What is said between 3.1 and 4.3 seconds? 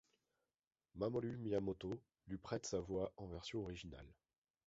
en version originale.